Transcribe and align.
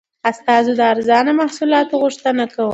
استازو 0.29 0.73
د 0.79 0.81
ارزانه 0.93 1.31
محصولاتو 1.39 1.93
غوښتنه 2.03 2.43
کوله. 2.53 2.69